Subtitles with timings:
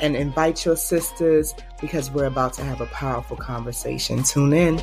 [0.00, 4.22] and invite your sisters because we're about to have a powerful conversation.
[4.22, 4.80] Tune in.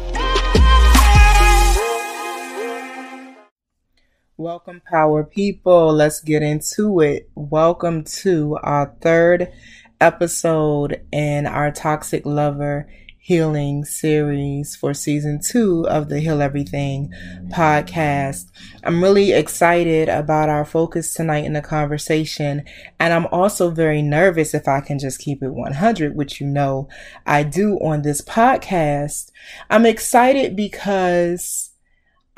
[4.37, 5.93] Welcome, power people.
[5.93, 7.29] Let's get into it.
[7.35, 9.51] Welcome to our third
[9.99, 12.89] episode in our Toxic Lover
[13.23, 17.13] healing series for season two of the Heal Everything
[17.49, 18.47] podcast.
[18.83, 22.63] I'm really excited about our focus tonight in the conversation.
[22.99, 26.89] And I'm also very nervous if I can just keep it 100, which you know
[27.23, 29.29] I do on this podcast.
[29.69, 31.69] I'm excited because,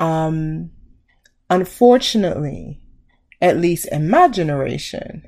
[0.00, 0.70] um,
[1.48, 2.78] unfortunately,
[3.40, 5.26] at least in my generation,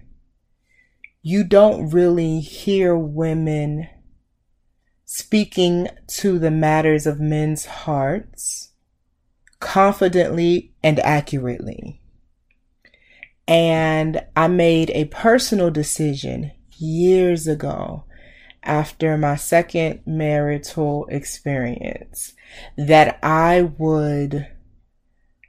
[1.23, 3.89] you don't really hear women
[5.07, 8.73] speaking to the matters of men's hearts
[9.61, 12.03] confidently and accurately.
[13.49, 18.05] And I made a personal decision years ago
[18.65, 22.35] after my second marital experience
[22.77, 24.49] that I would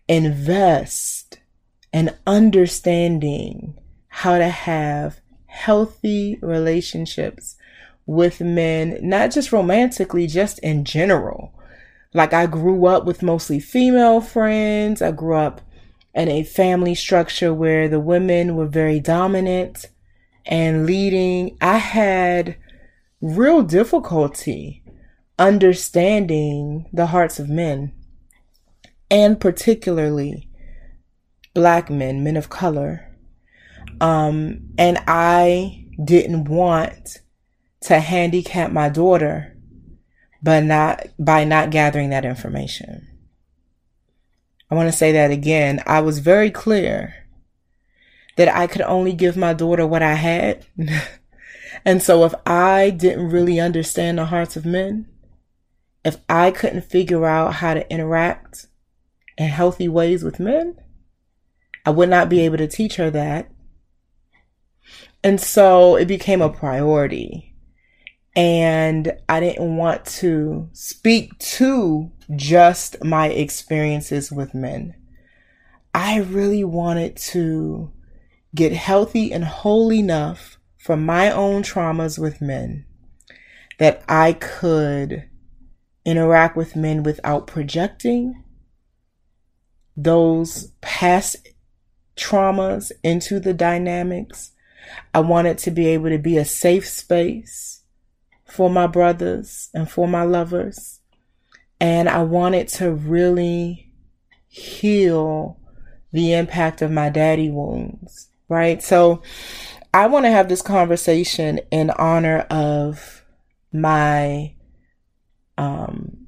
[0.07, 1.39] invest
[1.91, 7.56] in understanding how to have healthy relationships
[8.07, 11.53] with men, not just romantically, just in general.
[12.13, 15.01] Like I grew up with mostly female friends.
[15.01, 15.61] I grew up
[16.15, 19.85] in a family structure where the women were very dominant
[20.45, 21.57] and leading.
[21.61, 22.57] I had
[23.21, 24.83] real difficulty
[25.37, 27.91] understanding the hearts of men
[29.11, 30.49] and particularly
[31.53, 33.15] black men, men of color.
[33.99, 37.21] Um, and I didn't want
[37.87, 39.57] to handicap my daughter
[40.41, 43.07] but not by not gathering that information.
[44.69, 45.81] I want to say that again.
[45.85, 47.27] I was very clear
[48.35, 50.65] that I could only give my daughter what I had.
[51.85, 55.07] and so if I didn't really understand the hearts of men,
[56.03, 58.67] if I couldn't figure out how to interact
[59.37, 60.77] in healthy ways with men,
[61.85, 63.49] I would not be able to teach her that.
[65.23, 67.56] And so it became a priority
[68.37, 74.93] and I didn't want to speak to just my experiences with men.
[75.95, 77.91] I really wanted to
[78.53, 82.85] get healthy and whole enough from my own traumas with men
[83.79, 85.27] that I could
[86.05, 88.43] interact with men without projecting
[89.95, 91.37] those past
[92.15, 94.51] traumas into the dynamics.
[95.11, 97.81] I wanted to be able to be a safe space
[98.47, 100.99] for my brothers and for my lovers.
[101.79, 103.91] And I wanted to really
[104.47, 105.59] heal
[106.11, 108.81] the impact of my daddy wounds, right?
[108.81, 109.21] So
[109.93, 113.25] I want to have this conversation in honor of
[113.71, 114.55] my
[115.57, 116.27] um,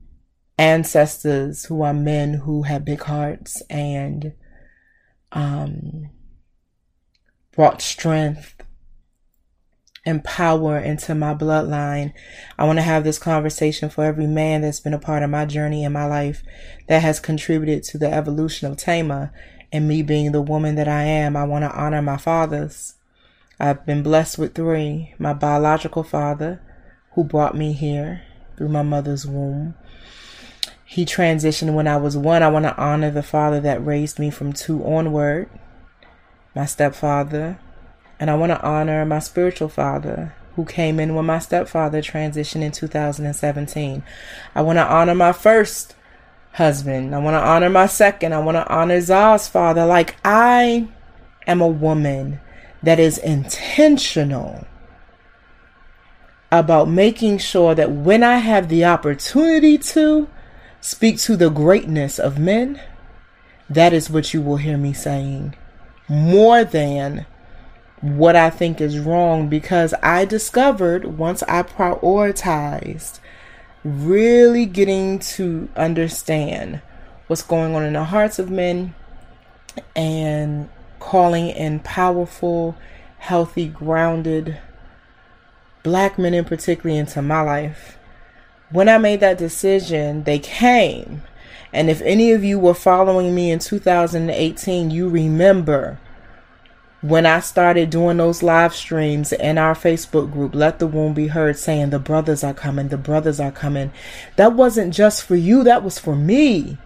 [0.57, 4.33] ancestors who are men who have big hearts and
[5.31, 6.09] um,
[7.51, 8.58] brought strength
[10.05, 12.13] and power into my bloodline.
[12.57, 15.45] I want to have this conversation for every man that's been a part of my
[15.45, 16.43] journey in my life
[16.87, 19.31] that has contributed to the evolution of Tama
[19.71, 21.35] and me being the woman that I am.
[21.35, 22.95] I want to honor my fathers.
[23.59, 26.61] I've been blessed with three my biological father,
[27.13, 28.21] who brought me here
[28.57, 29.75] through my mother's womb.
[30.85, 32.41] He transitioned when I was one.
[32.41, 35.49] I want to honor the father that raised me from two onward,
[36.55, 37.59] my stepfather,
[38.19, 42.61] and I want to honor my spiritual father who came in when my stepfather transitioned
[42.61, 44.03] in 2017.
[44.53, 45.95] I want to honor my first
[46.53, 47.15] husband.
[47.15, 48.33] I want to honor my second.
[48.33, 49.85] I want to honor Zah's father.
[49.85, 50.87] Like, I
[51.47, 52.41] am a woman
[52.83, 54.67] that is intentional
[56.51, 60.27] about making sure that when I have the opportunity to
[60.81, 62.81] speak to the greatness of men,
[63.69, 65.55] that is what you will hear me saying
[66.07, 67.25] more than
[68.01, 73.19] what I think is wrong because I discovered once I prioritized
[73.83, 76.81] really getting to understand
[77.27, 78.93] what's going on in the hearts of men
[79.95, 80.69] and
[80.99, 82.75] calling in powerful,
[83.17, 84.59] healthy, grounded
[85.83, 87.97] black men in particularly into my life.
[88.71, 91.23] When I made that decision, they came.
[91.71, 95.99] And if any of you were following me in 2018, you remember
[97.01, 101.27] when I started doing those live streams in our Facebook group, Let the Wound Be
[101.27, 103.91] Heard, saying the brothers are coming, the brothers are coming.
[104.35, 106.77] That wasn't just for you, that was for me.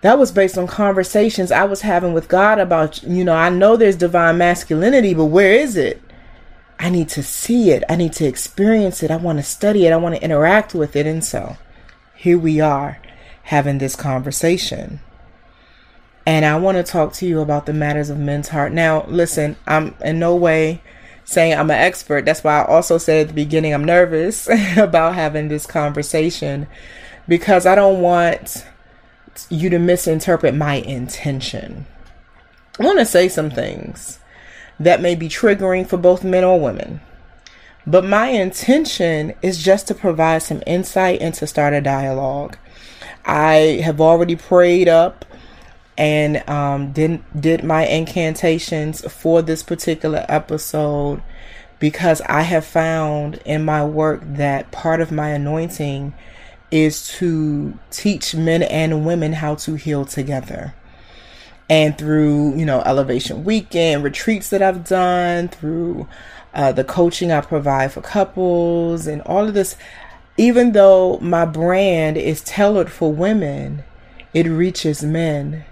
[0.00, 3.76] That was based on conversations I was having with God about, you know, I know
[3.76, 6.02] there's divine masculinity, but where is it?
[6.78, 7.84] I need to see it.
[7.88, 9.10] I need to experience it.
[9.10, 9.92] I want to study it.
[9.92, 11.06] I want to interact with it.
[11.06, 11.58] And so
[12.14, 12.98] here we are
[13.44, 15.00] having this conversation.
[16.30, 18.72] And I want to talk to you about the matters of men's heart.
[18.72, 20.80] Now, listen, I'm in no way
[21.24, 22.24] saying I'm an expert.
[22.24, 26.68] That's why I also said at the beginning I'm nervous about having this conversation
[27.26, 28.64] because I don't want
[29.48, 31.86] you to misinterpret my intention.
[32.78, 34.20] I want to say some things
[34.78, 37.00] that may be triggering for both men or women.
[37.88, 42.56] But my intention is just to provide some insight and to start a dialogue.
[43.24, 45.24] I have already prayed up
[46.00, 51.22] and um, did did my incantations for this particular episode
[51.78, 56.14] because I have found in my work that part of my anointing
[56.70, 60.74] is to teach men and women how to heal together.
[61.68, 66.08] And through you know elevation weekend retreats that i've done through
[66.52, 69.76] uh, the coaching i provide for couples and all of this
[70.36, 73.84] even though my brand is tailored for women
[74.34, 75.64] it reaches men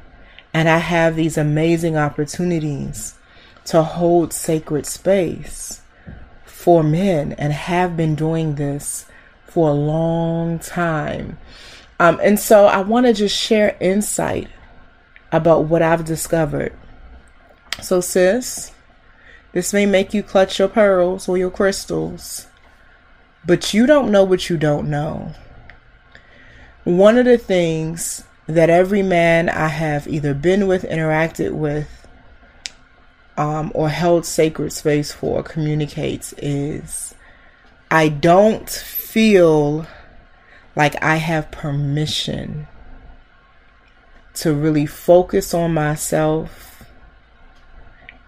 [0.58, 3.14] and i have these amazing opportunities
[3.64, 5.80] to hold sacred space
[6.44, 9.06] for men and have been doing this
[9.46, 11.38] for a long time
[12.00, 14.48] um, and so i want to just share insight
[15.32, 16.72] about what I've discovered.
[17.80, 18.72] So, sis,
[19.52, 22.46] this may make you clutch your pearls or your crystals,
[23.46, 25.32] but you don't know what you don't know.
[26.84, 32.06] One of the things that every man I have either been with, interacted with,
[33.36, 37.14] um, or held sacred space for communicates is
[37.90, 39.86] I don't feel
[40.74, 42.66] like I have permission
[44.34, 46.84] to really focus on myself.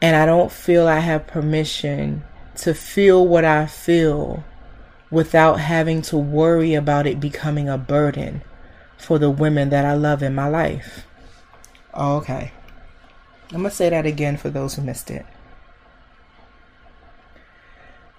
[0.02, 2.24] And I don't feel I have permission
[2.56, 4.44] to feel what I feel
[5.10, 8.42] without having to worry about it becoming a burden
[9.00, 11.06] for the women that I love in my life.
[11.94, 12.52] Oh, okay.
[13.52, 15.26] I'm going to say that again for those who missed it.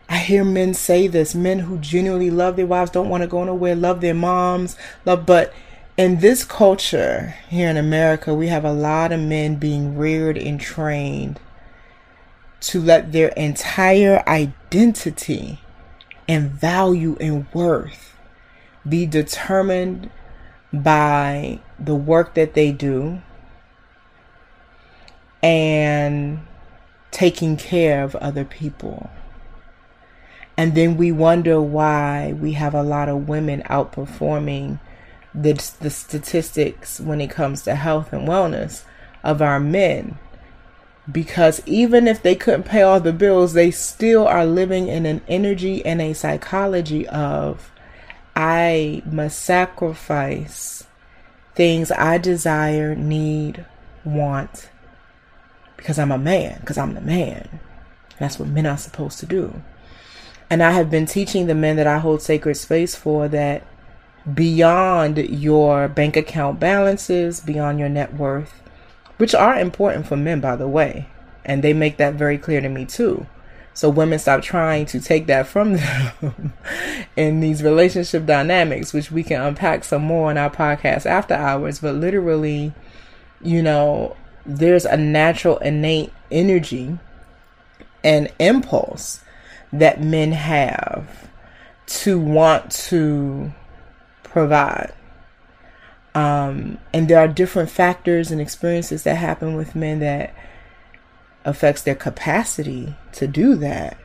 [0.09, 3.45] I hear men say this men who genuinely love their wives, don't want to go
[3.45, 4.75] nowhere, love their moms,
[5.05, 5.53] love, but
[5.95, 10.59] in this culture here in America, we have a lot of men being reared and
[10.59, 11.39] trained
[12.61, 15.61] to let their entire identity
[16.27, 18.17] and value and worth
[18.87, 20.09] be determined
[20.71, 23.21] by the work that they do
[25.43, 26.45] and
[27.11, 29.09] taking care of other people.
[30.55, 34.79] And then we wonder why we have a lot of women outperforming
[35.33, 38.83] the, the statistics when it comes to health and wellness
[39.23, 40.19] of our men
[41.09, 45.21] because even if they couldn't pay all the bills, they still are living in an
[45.27, 47.71] energy and a psychology of
[48.35, 50.85] I must sacrifice
[51.55, 53.65] things I desire, need,
[54.03, 54.69] want
[55.81, 57.59] because I'm a man, because I'm the man.
[58.19, 59.61] That's what men are supposed to do.
[60.49, 63.63] And I have been teaching the men that I hold sacred space for that
[64.31, 68.61] beyond your bank account balances, beyond your net worth,
[69.17, 71.07] which are important for men, by the way.
[71.43, 73.25] And they make that very clear to me too.
[73.73, 76.53] So women stop trying to take that from them
[77.15, 81.79] in these relationship dynamics, which we can unpack some more in our podcast after hours.
[81.79, 82.73] But literally,
[83.41, 86.97] you know, there's a natural innate energy
[88.03, 89.23] and impulse
[89.71, 91.29] that men have
[91.85, 93.53] to want to
[94.23, 94.93] provide.
[96.13, 100.33] Um, and there are different factors and experiences that happen with men that
[101.45, 103.97] affects their capacity to do that.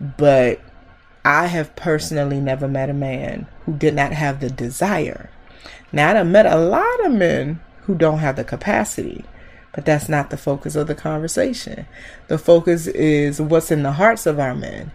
[0.00, 0.60] But
[1.24, 5.30] I have personally never met a man who did not have the desire.
[5.92, 9.24] Now I've met a lot of men who don't have the capacity,
[9.72, 11.86] but that's not the focus of the conversation.
[12.28, 14.92] The focus is what's in the hearts of our men.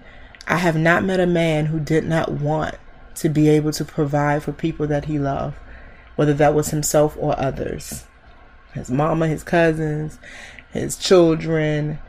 [0.47, 2.75] I have not met a man who did not want
[3.15, 5.57] to be able to provide for people that he loved,
[6.15, 8.05] whether that was himself or others
[8.73, 10.19] his mama, his cousins,
[10.71, 11.99] his children,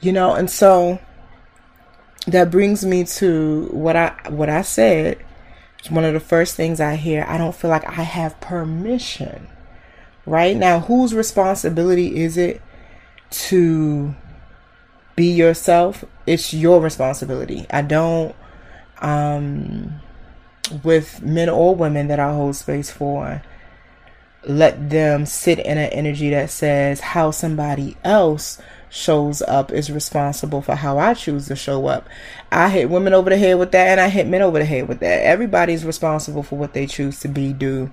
[0.00, 0.98] you know, and so
[2.26, 5.18] that brings me to what I what I said.
[5.78, 7.24] It's one of the first things I hear.
[7.28, 9.48] I don't feel like I have permission.
[10.24, 12.60] Right now, whose responsibility is it
[13.30, 14.14] to
[15.14, 16.04] be yourself?
[16.26, 17.66] It's your responsibility.
[17.70, 18.34] I don't
[19.00, 20.00] um
[20.82, 23.42] with men or women that I hold space for
[24.48, 30.62] let them sit in an energy that says how somebody else shows up is responsible
[30.62, 32.08] for how I choose to show up.
[32.50, 34.88] I hit women over the head with that and I hit men over the head
[34.88, 35.24] with that.
[35.24, 37.90] Everybody's responsible for what they choose to be, do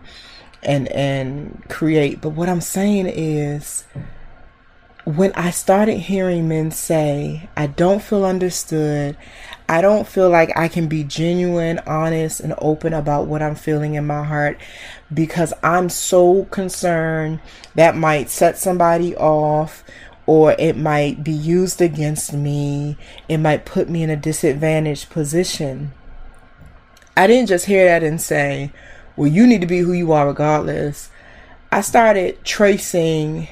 [0.62, 2.22] and and create.
[2.22, 3.86] But what I'm saying is
[5.05, 9.17] when I started hearing men say, I don't feel understood,
[9.67, 13.95] I don't feel like I can be genuine, honest, and open about what I'm feeling
[13.95, 14.60] in my heart
[15.13, 17.39] because I'm so concerned
[17.75, 19.84] that might set somebody off
[20.25, 22.98] or it might be used against me.
[23.27, 25.93] It might put me in a disadvantaged position.
[27.15, 28.72] I didn't just hear that and say,
[29.15, 31.10] well, you need to be who you are regardless.
[31.72, 33.48] I started tracing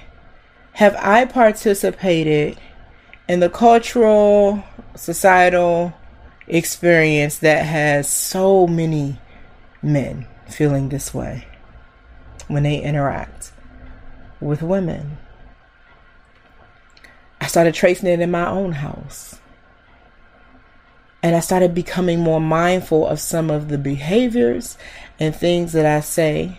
[0.73, 2.57] have I participated
[3.27, 4.63] in the cultural,
[4.95, 5.93] societal
[6.47, 9.19] experience that has so many
[9.81, 11.45] men feeling this way
[12.51, 13.51] when they interact
[14.39, 15.17] with women?
[17.39, 19.39] I started tracing it in my own house.
[21.23, 24.77] And I started becoming more mindful of some of the behaviors
[25.19, 26.57] and things that I say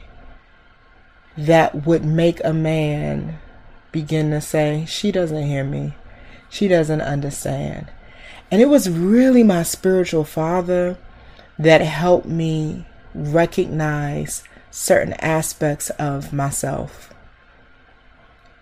[1.37, 3.39] that would make a man
[3.91, 5.95] begin to say, She doesn't hear me.
[6.49, 7.91] She doesn't understand.
[8.51, 10.99] And it was really my spiritual father
[11.59, 12.85] that helped me
[13.15, 17.13] recognize certain aspects of myself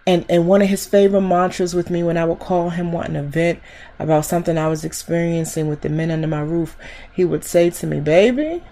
[0.06, 3.16] and and one of his favorite mantras with me when I would call him wanting
[3.16, 3.60] an vent
[3.98, 6.76] about something I was experiencing with the men under my roof,
[7.12, 8.64] he would say to me, "Baby,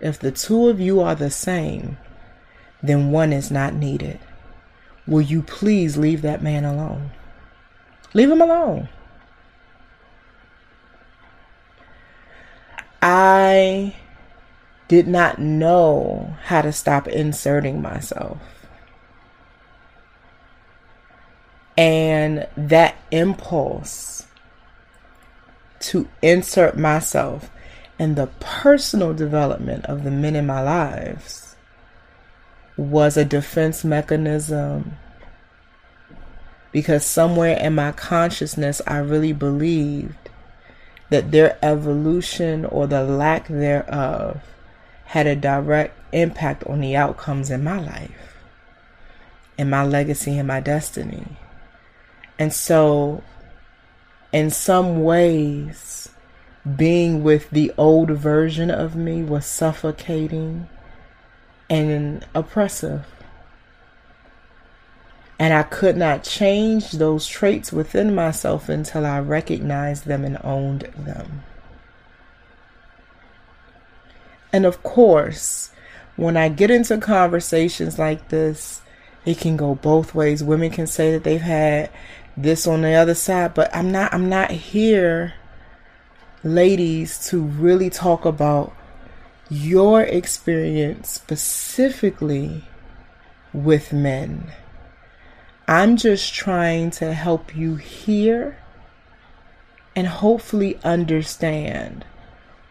[0.00, 1.98] if the two of you are the same,
[2.82, 4.18] then one is not needed.
[5.06, 7.10] Will you please leave that man alone?
[8.12, 8.88] Leave him alone."
[13.02, 13.94] I
[14.88, 18.38] did not know how to stop inserting myself.
[21.76, 24.26] And that impulse
[25.80, 27.50] to insert myself
[27.98, 31.56] in the personal development of the men in my lives
[32.76, 34.96] was a defense mechanism
[36.72, 40.28] because somewhere in my consciousness I really believed
[41.08, 44.42] that their evolution or the lack thereof
[45.06, 48.36] had a direct impact on the outcomes in my life,
[49.56, 51.36] in my legacy, and my destiny.
[52.38, 53.22] And so,
[54.32, 56.08] in some ways,
[56.76, 60.68] being with the old version of me was suffocating
[61.70, 63.06] and oppressive.
[65.38, 70.90] And I could not change those traits within myself until I recognized them and owned
[70.96, 71.44] them.
[74.52, 75.70] And of course,
[76.16, 78.80] when I get into conversations like this,
[79.24, 80.42] it can go both ways.
[80.42, 81.90] Women can say that they've had
[82.36, 85.32] this on the other side but i'm not i'm not here
[86.44, 88.76] ladies to really talk about
[89.48, 92.62] your experience specifically
[93.54, 94.52] with men
[95.66, 98.58] i'm just trying to help you hear
[99.94, 102.04] and hopefully understand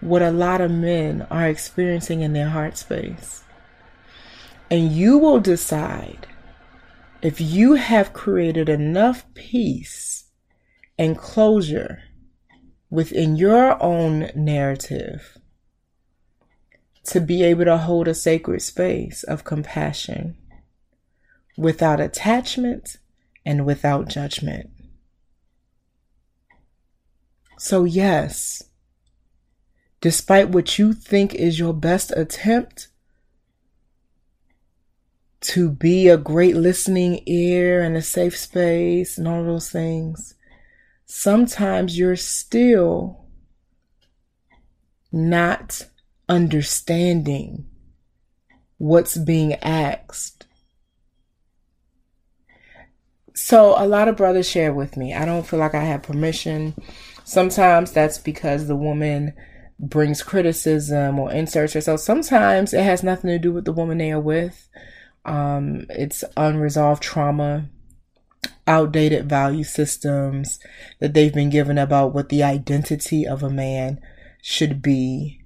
[0.05, 3.43] what a lot of men are experiencing in their heart space
[4.69, 6.27] and you will decide
[7.21, 10.25] if you have created enough peace
[10.97, 12.03] and closure
[12.89, 15.37] within your own narrative
[17.03, 20.35] to be able to hold a sacred space of compassion
[21.57, 22.97] without attachment
[23.45, 24.69] and without judgment.
[27.57, 28.63] So, yes,
[30.05, 32.89] despite what you think is your best attempt
[35.41, 40.35] to be a great listening ear and a safe space and all those things,
[41.07, 43.25] sometimes you're still
[45.11, 45.87] not
[46.29, 47.65] understanding
[48.77, 50.45] what's being asked.
[53.33, 55.15] So, a lot of brothers share with me.
[55.15, 56.75] I don't feel like I have permission.
[57.23, 59.33] Sometimes that's because the woman
[59.79, 61.99] brings criticism or inserts herself.
[61.99, 64.69] Sometimes it has nothing to do with the woman they are with.
[65.25, 67.69] Um, it's unresolved trauma
[68.67, 70.59] outdated value systems
[70.99, 73.99] that they've been given about what the identity of a man
[74.41, 75.41] should be.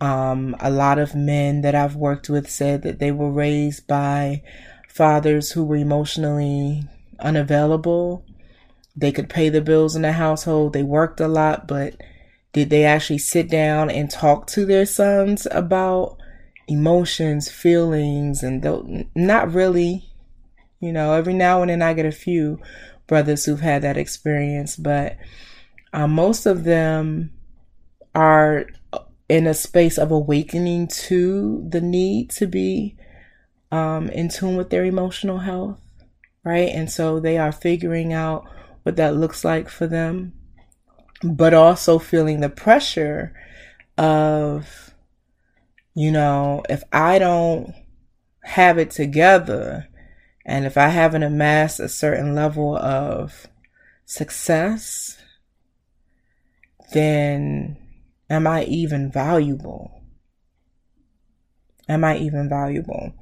[0.00, 4.42] Um, a lot of men that I've worked with said that they were raised by
[4.88, 6.82] fathers who were emotionally
[7.20, 8.24] unavailable.
[8.96, 10.72] They could pay the bills in the household.
[10.72, 11.94] They worked a lot, but
[12.52, 16.18] did they actually sit down and talk to their sons about
[16.68, 20.10] emotions, feelings, and th- not really?
[20.80, 22.60] You know, every now and then I get a few
[23.06, 25.16] brothers who've had that experience, but
[25.92, 27.32] uh, most of them
[28.14, 28.66] are
[29.28, 32.96] in a space of awakening to the need to be
[33.70, 35.78] um, in tune with their emotional health,
[36.44, 36.68] right?
[36.68, 38.44] And so they are figuring out
[38.82, 40.34] what that looks like for them,
[41.22, 43.34] but also feeling the pressure
[43.96, 44.94] of,
[45.94, 47.74] you know, if I don't
[48.44, 49.88] have it together,
[50.44, 53.46] and if I haven't amassed a certain level of
[54.04, 55.18] success,
[56.92, 57.76] then
[58.28, 60.02] am I even valuable?
[61.88, 63.12] Am I even valuable?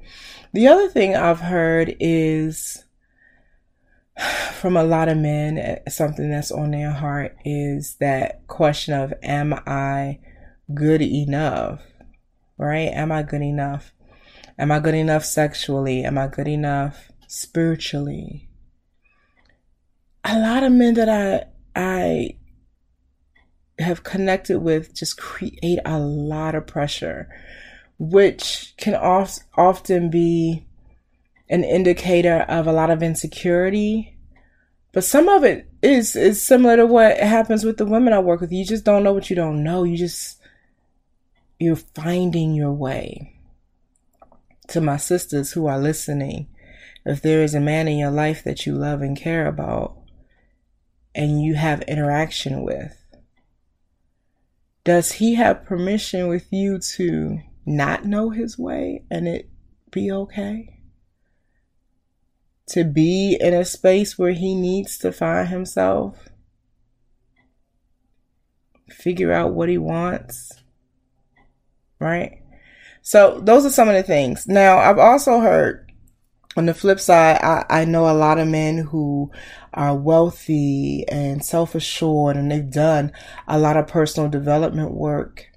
[0.53, 2.85] The other thing I've heard is
[4.61, 9.13] from a lot of men, eh, something that's on their heart is that question of,
[9.23, 10.19] am I
[10.73, 11.81] good enough?
[12.57, 12.89] Right?
[12.93, 13.91] Am I good enough?
[14.59, 16.03] Am I good enough sexually?
[16.03, 18.49] Am I good enough spiritually?
[20.23, 22.37] A lot of men that I, I
[23.79, 27.27] have connected with just create a lot of pressure,
[27.97, 30.67] which can oft, often be
[31.51, 34.17] an indicator of a lot of insecurity.
[34.93, 38.41] But some of it is is similar to what happens with the women I work
[38.41, 38.51] with.
[38.51, 39.83] You just don't know what you don't know.
[39.83, 40.39] You just
[41.59, 43.37] you're finding your way.
[44.69, 46.47] To my sisters who are listening,
[47.05, 49.97] if there is a man in your life that you love and care about
[51.13, 52.97] and you have interaction with,
[54.85, 59.49] does he have permission with you to not know his way and it
[59.91, 60.80] be okay?
[62.71, 66.29] To be in a space where he needs to find himself,
[68.89, 70.51] figure out what he wants,
[71.99, 72.41] right?
[73.01, 74.47] So, those are some of the things.
[74.47, 75.91] Now, I've also heard
[76.57, 79.31] on the flip side, I, I know a lot of men who
[79.73, 83.11] are wealthy and self assured and they've done
[83.47, 85.47] a lot of personal development work.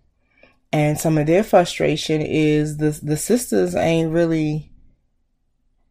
[0.73, 4.73] And some of their frustration is the the sisters ain't really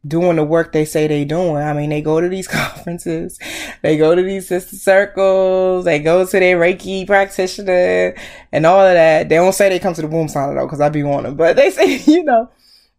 [0.05, 1.57] doing the work they say they doing.
[1.57, 3.39] I mean, they go to these conferences,
[3.81, 8.15] they go to these sister circles, they go to their Reiki practitioner
[8.51, 9.29] and all of that.
[9.29, 11.55] They don't say they come to the womb sauna though, cause I be wanting, but
[11.55, 12.49] they say, you know,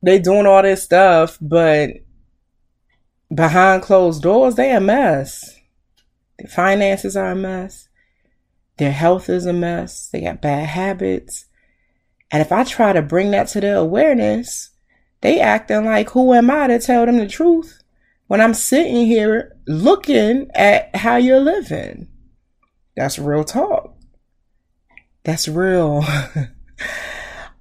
[0.02, 1.90] they doing all this stuff, but
[3.34, 5.58] behind closed doors, they a mess.
[6.38, 7.88] Their finances are a mess.
[8.76, 10.08] Their health is a mess.
[10.12, 11.46] They got bad habits.
[12.30, 14.70] And if I try to bring that to their awareness,
[15.24, 17.82] they acting like who am I to tell them the truth
[18.26, 22.08] when I'm sitting here looking at how you're living.
[22.94, 23.96] That's real talk.
[25.24, 26.04] That's real.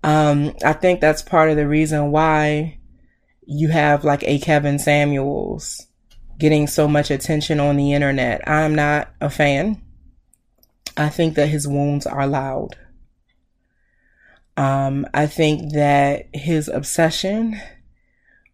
[0.03, 2.77] Um, I think that's part of the reason why
[3.45, 5.87] you have like a Kevin Samuels
[6.37, 8.45] getting so much attention on the internet.
[8.45, 9.81] I'm not a fan.
[10.97, 12.75] I think that his wounds are loud.
[14.55, 17.59] Um, I think that his obsession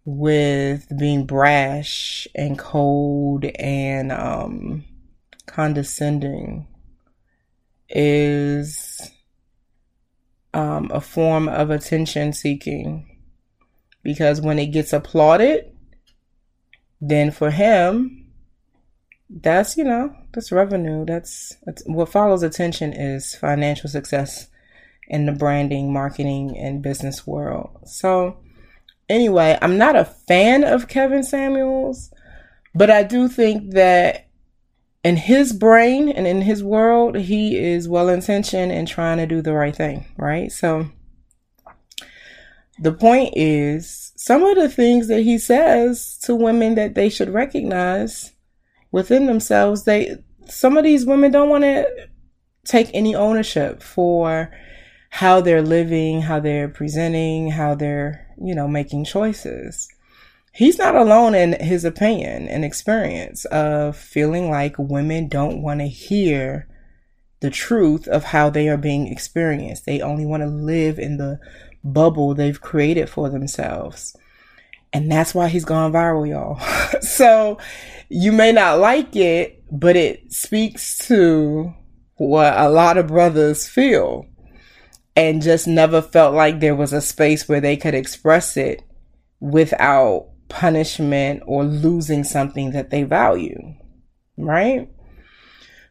[0.05, 4.85] with being brash and cold and um,
[5.45, 6.67] condescending
[7.89, 9.12] is
[10.53, 13.17] um, a form of attention seeking
[14.03, 15.75] because when it gets applauded,
[17.01, 18.27] then for him,
[19.29, 21.05] that's you know that's revenue.
[21.05, 24.48] That's, that's what follows attention is financial success
[25.10, 27.80] in the branding, marketing, and business world.
[27.86, 28.38] So
[29.10, 32.12] anyway, I'm not a fan of Kevin Samuels,
[32.76, 34.28] but I do think that
[35.04, 39.41] in his brain and in his world, he is well intentioned and trying to do
[39.41, 40.52] the right thing, right?
[40.52, 40.89] So
[42.78, 47.30] the point is, some of the things that he says to women that they should
[47.30, 48.34] recognize
[48.91, 50.17] within themselves, they
[50.48, 51.88] some of these women don't want to
[52.65, 54.52] take any ownership for
[55.10, 59.89] how they're living, how they're presenting, how they're, you know, making choices
[60.52, 65.88] he's not alone in his opinion and experience of feeling like women don't want to
[65.88, 66.67] hear
[67.39, 69.86] the truth of how they are being experienced.
[69.86, 71.39] They only want to live in the
[71.84, 74.15] bubble they've created for themselves.
[74.91, 76.60] And that's why he's gone viral, y'all.
[77.02, 77.58] so
[78.10, 81.74] you may not like it, but it speaks to
[82.15, 84.26] what a lot of brothers feel
[85.19, 88.82] and just never felt like there was a space where they could express it
[89.41, 93.75] without punishment or losing something that they value.
[94.38, 94.89] Right?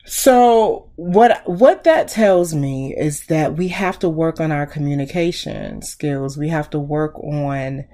[0.06, 5.82] So what what that tells me is that we have to work on our communication
[5.82, 6.38] skills.
[6.38, 7.84] We have to work on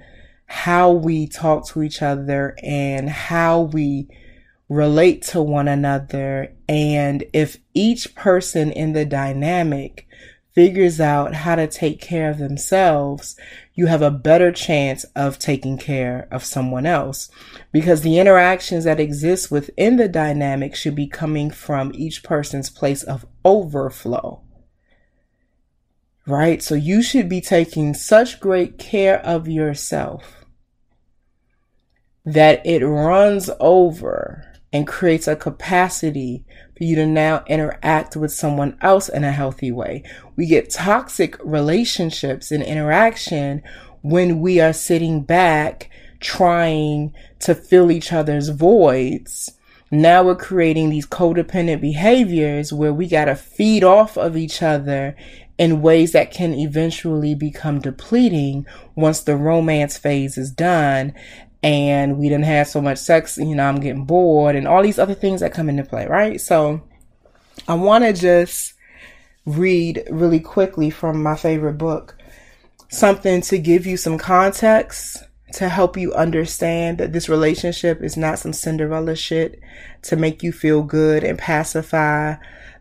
[0.45, 4.07] how we talk to each other and how we
[4.69, 6.55] relate to one another.
[6.69, 10.07] And if each person in the dynamic
[10.55, 13.35] figures out how to take care of themselves,
[13.73, 17.29] you have a better chance of taking care of someone else
[17.73, 23.03] because the interactions that exist within the dynamic should be coming from each person's place
[23.03, 24.41] of overflow.
[26.25, 26.63] Right?
[26.63, 30.45] So you should be taking such great care of yourself
[32.23, 36.45] that it runs over and creates a capacity
[36.77, 40.03] for you to now interact with someone else in a healthy way.
[40.35, 43.63] We get toxic relationships and interaction
[44.01, 49.51] when we are sitting back trying to fill each other's voids.
[49.91, 55.15] Now we're creating these codependent behaviors where we got to feed off of each other
[55.57, 61.13] in ways that can eventually become depleting once the romance phase is done
[61.65, 64.99] and we didn't have so much sex, you know, I'm getting bored and all these
[64.99, 66.39] other things that come into play, right?
[66.39, 66.79] So
[67.67, 68.75] I want to just
[69.47, 72.15] read really quickly from my favorite book,
[72.89, 75.23] something to give you some context
[75.53, 79.59] to help you understand that this relationship is not some Cinderella shit
[80.03, 82.35] to make you feel good and pacify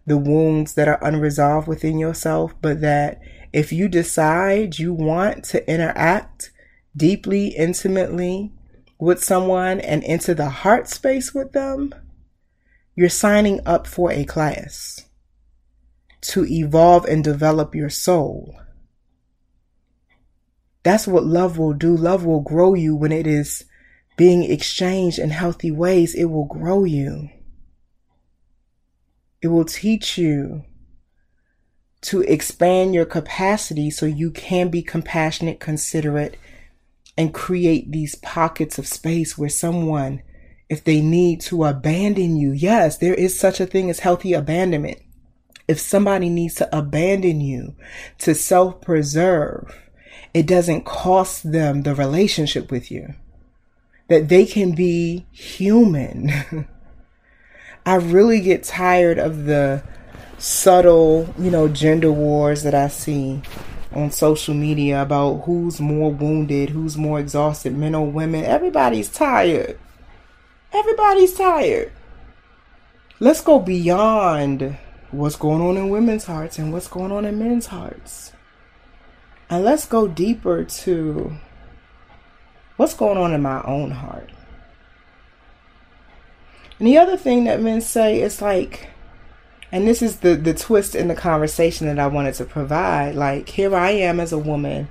[0.06, 3.18] the wounds that are unresolved within yourself, but that
[3.50, 6.50] if you decide you want to interact
[6.94, 8.52] deeply, intimately,
[8.98, 11.94] with someone and into the heart space with them,
[12.94, 15.08] you're signing up for a class
[16.20, 18.58] to evolve and develop your soul.
[20.82, 21.96] That's what love will do.
[21.96, 23.64] Love will grow you when it is
[24.16, 26.14] being exchanged in healthy ways.
[26.14, 27.30] It will grow you.
[29.42, 30.64] It will teach you
[32.02, 36.38] to expand your capacity so you can be compassionate, considerate,
[37.16, 40.22] and create these pockets of space where someone,
[40.68, 44.98] if they need to abandon you, yes, there is such a thing as healthy abandonment.
[45.66, 47.74] If somebody needs to abandon you
[48.18, 49.74] to self preserve,
[50.34, 53.14] it doesn't cost them the relationship with you.
[54.08, 56.30] That they can be human.
[57.86, 59.82] I really get tired of the
[60.38, 63.40] subtle, you know, gender wars that I see
[63.94, 68.44] on social media about who's more wounded, who's more exhausted, men or women.
[68.44, 69.78] Everybody's tired.
[70.72, 71.92] Everybody's tired.
[73.20, 74.76] Let's go beyond
[75.12, 78.32] what's going on in women's hearts and what's going on in men's hearts.
[79.48, 81.32] And let's go deeper to
[82.76, 84.30] what's going on in my own heart.
[86.78, 88.88] And the other thing that men say is like,
[89.74, 93.16] and this is the the twist in the conversation that I wanted to provide.
[93.16, 94.86] Like here I am as a woman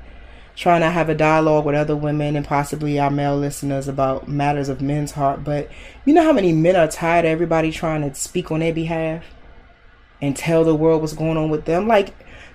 [0.58, 4.68] trying to have a dialogue with other women and possibly our male listeners about matters
[4.68, 5.70] of men's heart, but
[6.04, 9.24] you know how many men are tired of everybody trying to speak on their behalf
[10.22, 11.88] and tell the world what's going on with them?
[11.88, 12.14] Like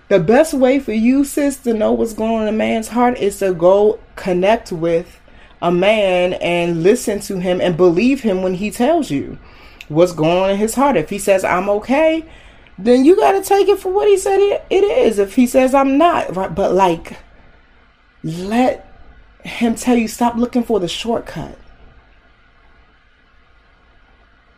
[0.09, 3.17] the best way for you, sis, to know what's going on in a man's heart
[3.17, 5.19] is to go connect with
[5.63, 9.39] a man and listen to him and believe him when he tells you
[9.89, 10.97] what's going on in his heart.
[10.97, 12.25] If he says, I'm okay,
[12.79, 15.19] then you got to take it for what he said it, it is.
[15.19, 16.55] If he says, I'm not, right?
[16.55, 17.19] But like,
[18.23, 18.87] let
[19.45, 21.59] him tell you, stop looking for the shortcut.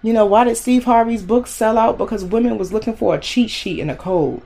[0.02, 1.98] You know, why did Steve Harvey's book sell out?
[1.98, 4.42] Because women was looking for a cheat sheet and a code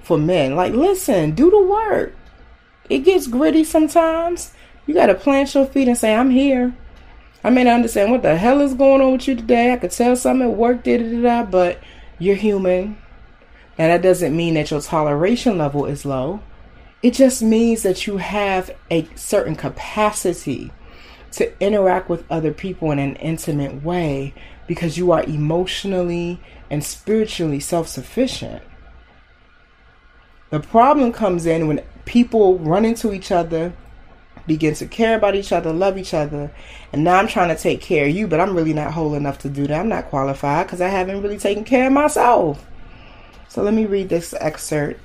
[0.00, 0.54] for men.
[0.54, 2.14] Like, listen, do the work.
[2.88, 4.52] It gets gritty sometimes.
[4.86, 6.74] You got to plant your feet and say, I'm here.
[7.44, 9.72] I may not understand what the hell is going on with you today.
[9.72, 11.80] I could tell something at work, da da da, but
[12.18, 12.96] you're human.
[13.78, 16.40] And that doesn't mean that your toleration level is low.
[17.02, 20.70] It just means that you have a certain capacity
[21.32, 24.34] to interact with other people in an intimate way
[24.68, 28.62] because you are emotionally and spiritually self sufficient.
[30.50, 33.72] The problem comes in when people run into each other
[34.46, 36.52] begin to care about each other, love each other.
[36.92, 39.38] And now I'm trying to take care of you, but I'm really not whole enough
[39.40, 39.80] to do that.
[39.80, 42.64] I'm not qualified because I haven't really taken care of myself.
[43.48, 45.00] So let me read this excerpt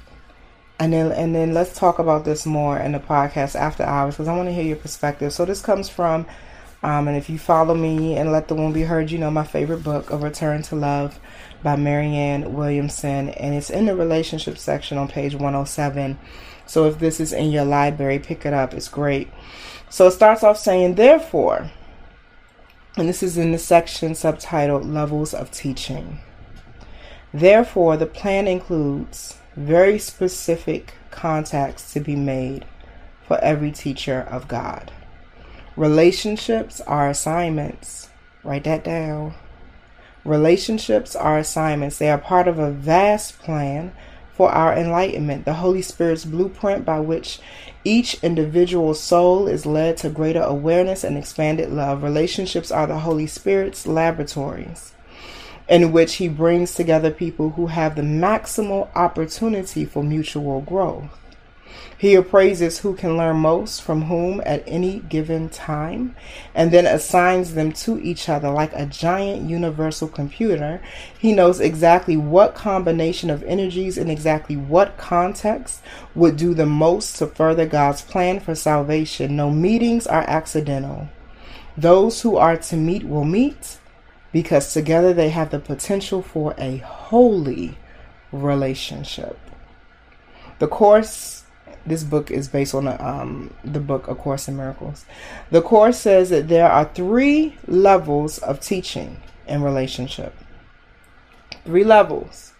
[0.79, 4.27] and then and then let's talk about this more in the podcast after hours because
[4.27, 5.33] I want to hear your perspective.
[5.33, 6.25] So this comes from,
[6.87, 9.43] um, and if you follow me and Let the Wound Be Heard, you know my
[9.43, 11.19] favorite book, A Return to Love,
[11.61, 16.17] by Marianne Williamson, and it's in the relationship section on page 107.
[16.65, 18.73] So if this is in your library, pick it up.
[18.73, 19.27] It's great.
[19.89, 21.71] So it starts off saying, therefore,
[22.95, 26.19] and this is in the section subtitled Levels of Teaching.
[27.33, 32.63] Therefore, the plan includes very specific contacts to be made
[33.27, 34.93] for every teacher of God.
[35.77, 38.09] Relationships are assignments.
[38.43, 39.35] Write that down.
[40.25, 41.99] Relationships are assignments.
[41.99, 43.91] They are part of a vast plan
[44.33, 47.39] for our enlightenment, the Holy Spirit's blueprint by which
[47.83, 52.01] each individual soul is led to greater awareness and expanded love.
[52.01, 54.93] Relationships are the Holy Spirit's laboratories
[55.69, 61.26] in which He brings together people who have the maximal opportunity for mutual growth.
[61.99, 66.15] He appraises who can learn most from whom at any given time
[66.53, 70.79] and then assigns them to each other like a giant universal computer.
[71.17, 75.81] He knows exactly what combination of energies in exactly what context
[76.13, 79.35] would do the most to further God's plan for salvation.
[79.35, 81.09] No meetings are accidental.
[81.75, 83.79] Those who are to meet will meet
[84.31, 87.75] because together they have the potential for a holy
[88.31, 89.39] relationship.
[90.59, 91.43] The course
[91.87, 95.05] this book is based on um, the book A Course in Miracles.
[95.51, 100.35] The Course says that there are three levels of teaching in relationship.
[101.63, 102.53] Three levels.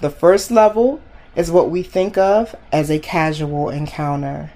[0.00, 1.00] The first level
[1.36, 4.50] is what we think of as a casual encounter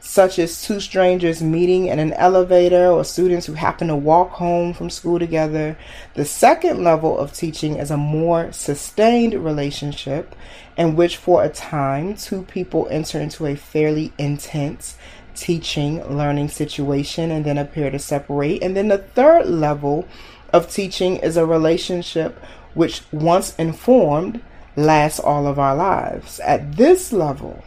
[0.00, 4.72] such as two strangers meeting in an elevator or students who happen to walk home
[4.72, 5.76] from school together.
[6.14, 10.34] The second level of teaching is a more sustained relationship
[10.76, 14.96] in which, for a time, two people enter into a fairly intense
[15.34, 18.62] teaching learning situation and then appear to separate.
[18.62, 20.08] And then the third level
[20.52, 22.38] of teaching is a relationship
[22.74, 24.42] which, once informed,
[24.76, 26.40] lasts all of our lives.
[26.40, 27.62] At this level,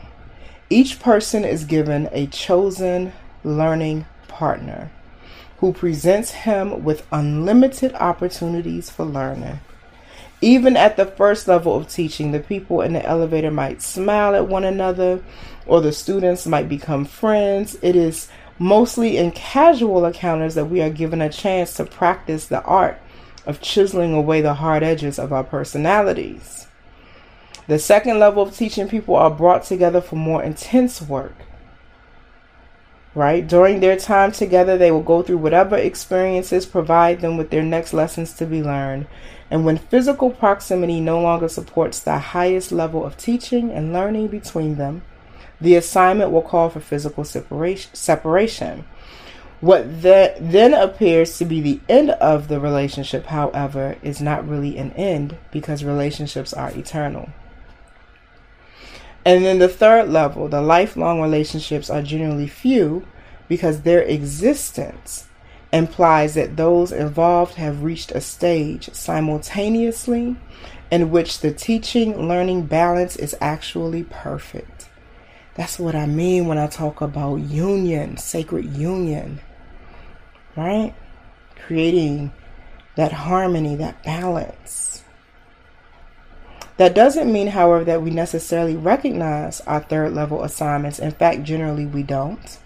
[0.73, 4.89] each person is given a chosen learning partner
[5.59, 9.59] who presents him with unlimited opportunities for learning.
[10.41, 14.47] Even at the first level of teaching, the people in the elevator might smile at
[14.47, 15.23] one another
[15.67, 17.77] or the students might become friends.
[17.81, 22.63] It is mostly in casual encounters that we are given a chance to practice the
[22.63, 22.99] art
[23.45, 26.67] of chiseling away the hard edges of our personalities.
[27.67, 31.36] The second level of teaching people are brought together for more intense work.
[33.15, 33.47] Right?
[33.47, 37.93] During their time together, they will go through whatever experiences provide them with their next
[37.93, 39.08] lessons to be learned.
[39.52, 44.76] And when physical proximity no longer supports the highest level of teaching and learning between
[44.76, 45.04] them,
[45.62, 48.86] the assignment will call for physical separation.
[49.62, 54.78] What the, then appears to be the end of the relationship, however, is not really
[54.78, 57.30] an end because relationships are eternal.
[59.25, 63.05] And then the third level, the lifelong relationships are generally few
[63.47, 65.27] because their existence
[65.71, 70.36] implies that those involved have reached a stage simultaneously
[70.91, 74.89] in which the teaching learning balance is actually perfect.
[75.55, 79.39] That's what I mean when I talk about union, sacred union,
[80.55, 80.93] right?
[81.55, 82.31] Creating
[82.95, 85.02] that harmony, that balance.
[86.77, 90.99] That doesn't mean, however, that we necessarily recognize our third level assignments.
[90.99, 92.57] In fact, generally we don't.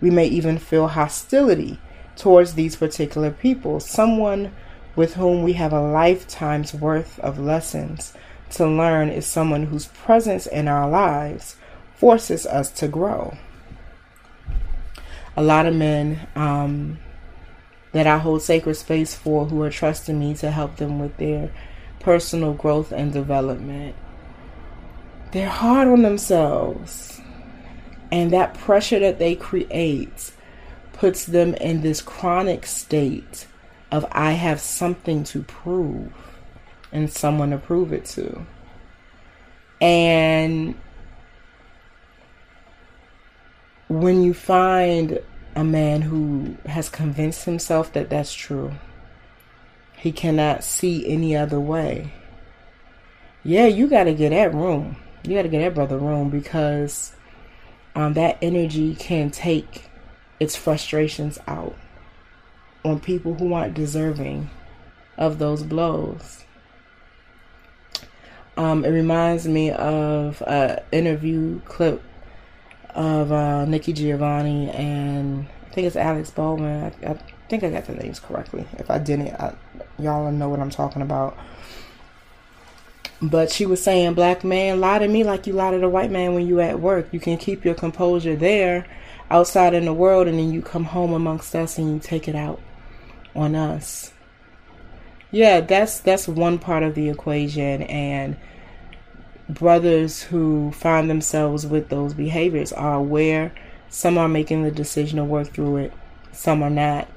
[0.00, 1.78] We may even feel hostility
[2.16, 4.52] towards these particular people, someone
[4.96, 8.14] with whom we have a lifetime's worth of lessons
[8.50, 11.56] to learn is someone whose presence in our lives
[11.96, 13.36] forces us to grow.
[15.36, 16.98] A lot of men um,
[17.92, 21.50] that I hold sacred space for who are trusting me to help them with their
[22.06, 23.92] personal growth and development.
[25.32, 27.20] They're hard on themselves.
[28.12, 30.30] And that pressure that they create
[30.92, 33.48] puts them in this chronic state
[33.90, 36.12] of I have something to prove
[36.92, 38.46] and someone to prove it to.
[39.80, 40.76] And
[43.88, 45.20] when you find
[45.56, 48.74] a man who has convinced himself that that's true,
[49.96, 52.12] he cannot see any other way.
[53.42, 54.96] Yeah, you got to get that room.
[55.24, 57.12] You got to get that brother room because
[57.94, 59.88] um, that energy can take
[60.38, 61.76] its frustrations out
[62.84, 64.50] on people who aren't deserving
[65.16, 66.44] of those blows.
[68.56, 72.02] Um, it reminds me of an interview clip
[72.90, 76.92] of uh, Nikki Giovanni and I think it's Alex Bowman.
[77.02, 78.66] I, I, think I got the names correctly.
[78.78, 79.54] If I didn't, I,
[79.98, 81.36] y'all know what I'm talking about.
[83.22, 86.10] But she was saying, Black man, lie to me like you lie to the white
[86.10, 87.08] man when you at work.
[87.12, 88.86] You can keep your composure there
[89.30, 92.34] outside in the world and then you come home amongst us and you take it
[92.34, 92.60] out
[93.34, 94.12] on us.
[95.30, 98.36] Yeah, that's that's one part of the equation and
[99.48, 103.52] brothers who find themselves with those behaviors are aware.
[103.88, 105.92] Some are making the decision to work through it,
[106.32, 107.08] some are not.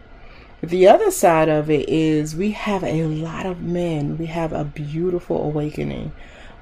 [0.61, 4.65] The other side of it is we have a lot of men, we have a
[4.65, 6.11] beautiful awakening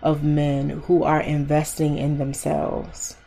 [0.04, 3.18] of men who are investing in themselves.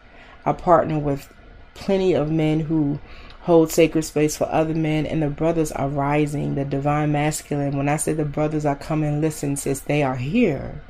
[0.46, 1.32] I partner with
[1.74, 3.00] plenty of men who
[3.40, 7.76] hold sacred space for other men, and the brothers are rising, the divine masculine.
[7.76, 10.82] When I say the brothers are coming, listen, sis, they are here.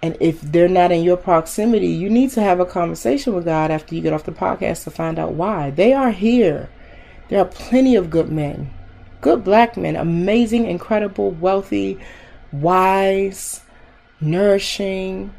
[0.00, 3.70] And if they're not in your proximity, you need to have a conversation with God
[3.70, 5.70] after you get off the podcast to find out why.
[5.70, 6.70] They are here.
[7.32, 8.70] There are plenty of good men,
[9.22, 11.98] good black men, amazing, incredible, wealthy,
[12.52, 13.62] wise,
[14.20, 15.32] nourishing.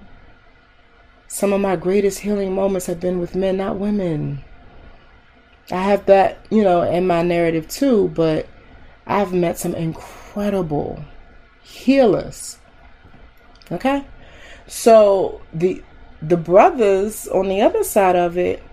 [1.28, 4.44] Some of my greatest healing moments have been with men, not women.
[5.70, 8.48] I have that, you know, in my narrative too, but
[9.06, 11.06] I've met some incredible
[11.62, 12.58] healers.
[13.72, 14.04] Okay?
[14.66, 15.84] So the
[16.24, 18.64] the brothers on the other side of it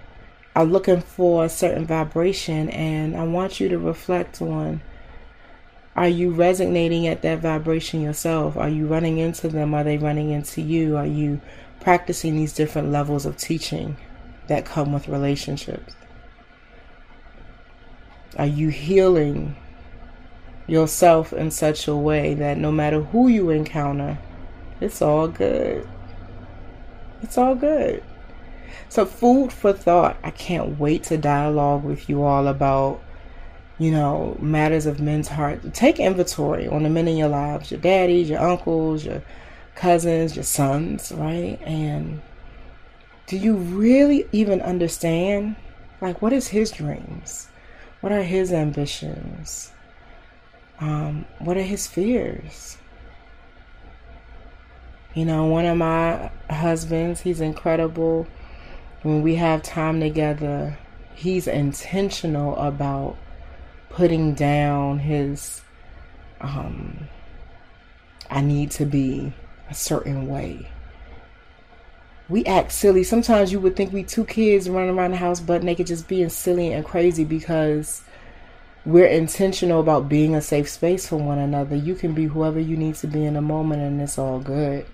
[0.55, 4.81] are looking for a certain vibration and I want you to reflect on
[5.97, 8.57] are you resonating at that vibration yourself?
[8.57, 9.75] Are you running into them?
[9.75, 10.97] Are they running into you?
[10.97, 11.41] Are you
[11.81, 13.97] practicing these different levels of teaching
[14.47, 15.95] that come with relationships?
[18.39, 19.57] Are you healing
[20.71, 24.17] yourself in such a way that no matter who you encounter,
[24.81, 25.87] it's all good.
[27.23, 28.03] It's all good.
[28.88, 30.16] So, food for thought.
[30.22, 33.00] I can't wait to dialogue with you all about,
[33.78, 35.74] you know, matters of men's heart.
[35.74, 39.22] Take inventory on the men in your lives your daddies, your uncles, your
[39.74, 41.59] cousins, your sons, right?
[41.62, 42.20] And
[43.26, 45.56] do you really even understand?
[46.00, 47.48] Like, what is his dreams?
[48.00, 49.70] What are his ambitions?
[50.80, 52.78] Um, what are his fears?
[55.14, 58.26] You know, one of my husbands, he's incredible.
[59.03, 60.79] When we have time together,
[61.15, 63.17] he's intentional about
[63.89, 65.63] putting down his
[66.41, 67.09] um
[68.31, 69.33] I need to be
[69.69, 70.69] a certain way.
[72.29, 73.03] We act silly.
[73.03, 76.29] Sometimes you would think we two kids running around the house butt naked just being
[76.29, 78.03] silly and crazy because
[78.85, 81.75] we're intentional about being a safe space for one another.
[81.75, 84.87] You can be whoever you need to be in a moment and it's all good.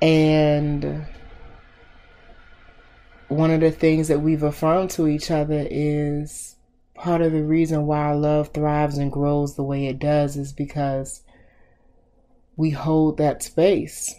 [0.00, 1.06] And
[3.28, 6.56] one of the things that we've affirmed to each other is
[6.94, 10.52] part of the reason why our love thrives and grows the way it does is
[10.52, 11.22] because
[12.56, 14.14] we hold that space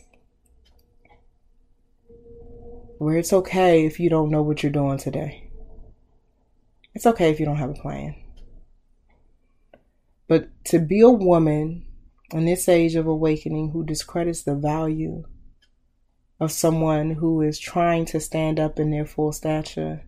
[2.98, 5.50] where it's okay if you don't know what you're doing today.
[6.94, 8.16] It's okay if you don't have a plan.
[10.28, 11.86] But to be a woman
[12.32, 15.24] in this age of awakening who discredits the value
[16.40, 20.04] of someone who is trying to stand up in their full stature.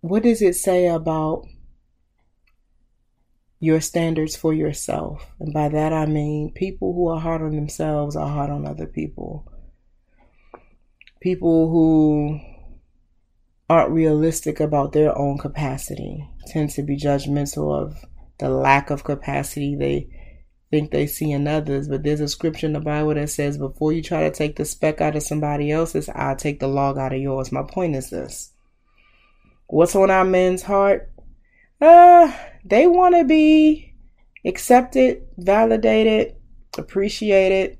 [0.00, 1.46] What does it say about
[3.58, 5.32] your standards for yourself?
[5.40, 8.86] And by that I mean people who are hard on themselves are hard on other
[8.86, 9.50] people.
[11.20, 12.40] People who
[13.68, 18.04] aren't realistic about their own capacity tend to be judgmental of
[18.38, 20.08] the lack of capacity they
[20.70, 21.88] think they see in others.
[21.88, 24.64] But there's a scripture in the Bible that says, before you try to take the
[24.64, 27.52] speck out of somebody else's, I'll take the log out of yours.
[27.52, 28.52] My point is this.
[29.66, 31.10] What's on our men's heart?
[31.80, 32.32] Uh,
[32.64, 33.94] they want to be
[34.44, 36.36] accepted, validated,
[36.76, 37.78] appreciated.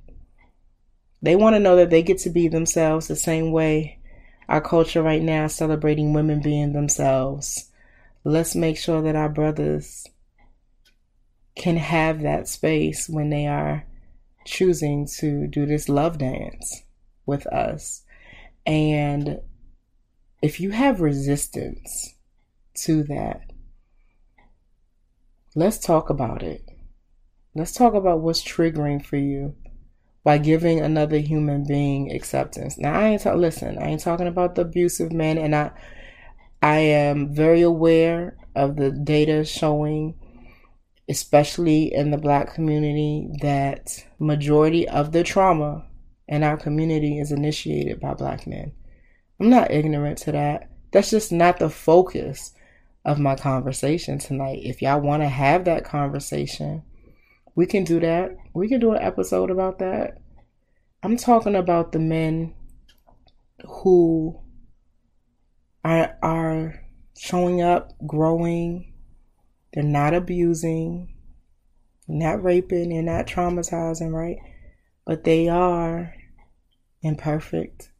[1.23, 3.99] They want to know that they get to be themselves the same way
[4.49, 7.71] our culture right now is celebrating women being themselves.
[8.25, 10.07] Let's make sure that our brothers
[11.59, 13.85] can have that space when they are
[14.45, 16.83] choosing to do this love dance
[17.27, 18.03] with us.
[18.65, 19.41] And
[20.41, 22.15] if you have resistance
[22.75, 23.51] to that,
[25.55, 26.65] let's talk about it.
[27.55, 29.55] Let's talk about what's triggering for you
[30.23, 32.79] by giving another human being acceptance.
[32.79, 33.41] Now, I ain't talking.
[33.41, 33.79] listen.
[33.79, 35.71] I ain't talking about the abusive men, and I,
[36.63, 40.15] I am very aware of the data showing
[41.09, 45.87] especially in the black community, that majority of the trauma
[46.27, 48.73] in our community is initiated by black men.
[49.41, 50.71] I'm not ignorant to that.
[50.93, 52.53] That's just not the focus
[53.05, 54.61] of my conversation tonight.
[54.63, 56.83] If y'all want to have that conversation,
[57.55, 58.37] we can do that.
[58.53, 60.19] We can do an episode about that.
[61.03, 62.55] I'm talking about the men
[63.67, 64.41] who
[65.85, 66.81] are are
[67.17, 68.93] showing up, growing.
[69.73, 71.15] They're not abusing,
[72.07, 74.39] not raping, they're not traumatizing, right?
[75.05, 76.15] But they are
[77.03, 77.91] imperfect.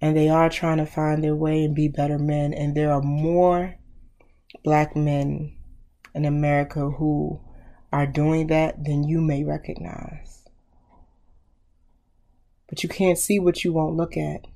[0.00, 2.54] And they are trying to find their way and be better men.
[2.54, 3.76] And there are more
[4.64, 5.56] black men
[6.14, 7.40] in America who
[7.92, 10.48] are doing that than you may recognize.
[12.68, 14.46] But you can't see what you won't look at.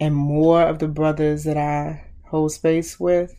[0.00, 3.34] And more of the brothers that I hold space with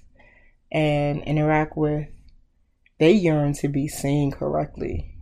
[0.72, 2.08] and interact with,
[3.00, 5.16] they yearn to be seen correctly.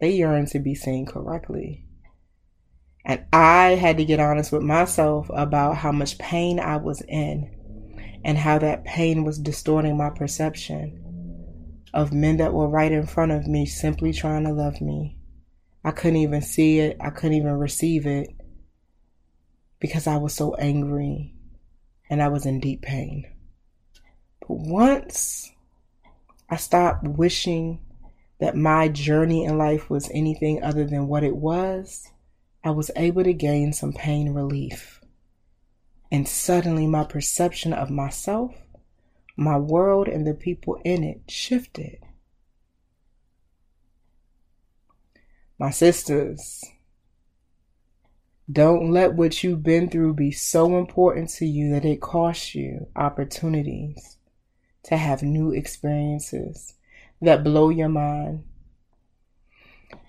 [0.00, 1.86] They yearn to be seen correctly.
[3.04, 7.50] And I had to get honest with myself about how much pain I was in
[8.24, 13.32] and how that pain was distorting my perception of men that were right in front
[13.32, 15.18] of me simply trying to love me.
[15.84, 18.30] I couldn't even see it, I couldn't even receive it
[19.80, 21.33] because I was so angry
[22.14, 23.26] and I was in deep pain.
[24.38, 25.50] But once
[26.48, 27.80] I stopped wishing
[28.38, 32.08] that my journey in life was anything other than what it was,
[32.62, 35.00] I was able to gain some pain relief.
[36.12, 38.54] And suddenly my perception of myself,
[39.36, 41.98] my world, and the people in it shifted.
[45.58, 46.62] My sisters,
[48.50, 52.88] don't let what you've been through be so important to you that it costs you
[52.94, 54.18] opportunities
[54.84, 56.74] to have new experiences
[57.22, 58.44] that blow your mind.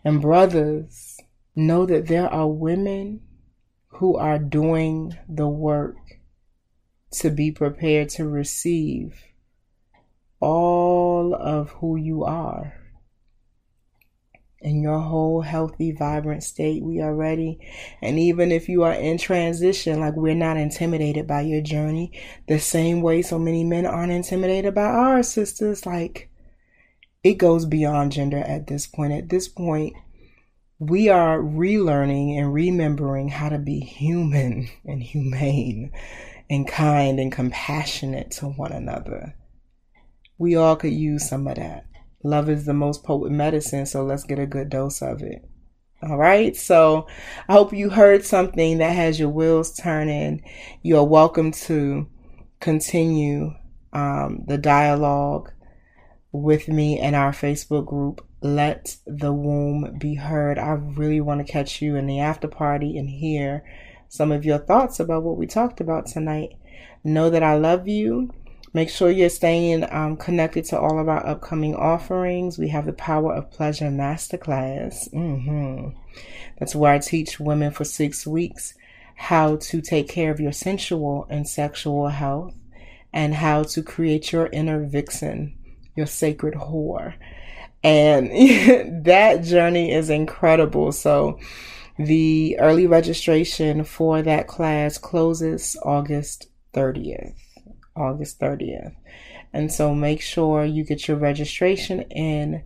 [0.04, 1.18] And brothers,
[1.56, 3.22] know that there are women
[3.88, 5.96] who are doing the work
[7.12, 9.24] to be prepared to receive
[10.42, 12.85] all of who you are
[14.66, 16.84] in your whole healthy, vibrant state.
[16.84, 17.59] We are ready.
[18.01, 22.11] And even if you are in transition, like we're not intimidated by your journey,
[22.47, 25.86] the same way so many men aren't intimidated by our sisters.
[25.86, 26.30] Like
[27.24, 29.13] it goes beyond gender at this point.
[29.13, 29.93] At this point,
[30.80, 35.91] we are relearning and remembering how to be human and humane
[36.49, 39.36] and kind and compassionate to one another.
[40.39, 41.86] We all could use some of that.
[42.26, 45.48] Love is the most potent medicine, so let's get a good dose of it.
[46.02, 46.56] All right.
[46.56, 47.06] So
[47.48, 50.42] I hope you heard something that has your wheels turning.
[50.82, 52.10] You are welcome to
[52.60, 53.54] continue
[53.94, 55.52] um, the dialogue
[56.32, 58.26] with me in our Facebook group.
[58.42, 60.58] Let the Wound Be Heard.
[60.58, 63.64] I really want to catch you in the after party and hear
[64.10, 66.54] some of your thoughts about what we talked about tonight.
[67.04, 68.32] Know that I love you.
[68.76, 72.58] Make sure you're staying um, connected to all of our upcoming offerings.
[72.58, 75.10] We have the Power of Pleasure Masterclass.
[75.14, 75.98] Mm-hmm.
[76.60, 78.74] That's where I teach women for six weeks
[79.16, 82.54] how to take care of your sensual and sexual health
[83.14, 85.58] and how to create your inner vixen,
[85.96, 87.14] your sacred whore.
[87.82, 88.30] And
[89.06, 90.92] that journey is incredible.
[90.92, 91.40] So,
[91.98, 97.45] the early registration for that class closes August 30th.
[97.96, 98.93] August 30th.
[99.54, 102.64] And so make sure you get your registration in.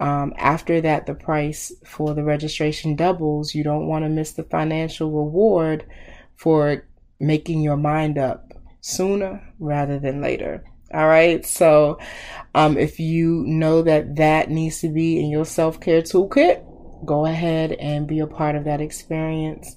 [0.00, 3.54] Um, after that, the price for the registration doubles.
[3.54, 5.86] You don't want to miss the financial reward
[6.34, 6.84] for
[7.18, 10.64] making your mind up sooner rather than later.
[10.92, 11.44] All right.
[11.44, 11.98] So,
[12.54, 16.64] um, if you know that that needs to be in your self care toolkit,
[17.04, 19.76] go ahead and be a part of that experience.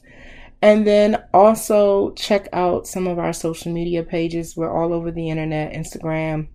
[0.62, 4.57] And then also check out some of our social media pages.
[4.57, 6.49] We're all over the internet Instagram,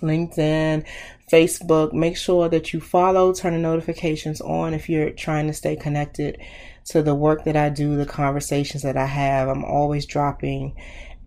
[0.00, 0.86] LinkedIn,
[1.30, 1.92] Facebook.
[1.92, 6.40] Make sure that you follow, turn the notifications on if you're trying to stay connected
[6.86, 9.48] to the work that I do, the conversations that I have.
[9.48, 10.74] I'm always dropping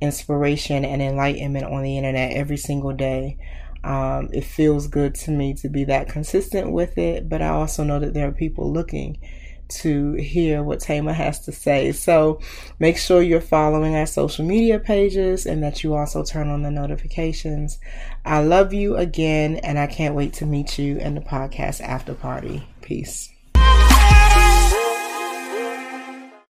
[0.02, 3.38] inspiration and enlightenment on the internet every single day.
[3.84, 7.84] Um, it feels good to me to be that consistent with it, but I also
[7.84, 9.20] know that there are people looking
[9.68, 11.92] to hear what Tama has to say.
[11.92, 12.40] So
[12.80, 16.72] make sure you're following our social media pages and that you also turn on the
[16.72, 17.80] notifications.
[18.24, 22.14] I love you again, and I can't wait to meet you in the podcast after
[22.14, 22.68] party.
[22.82, 23.35] Peace.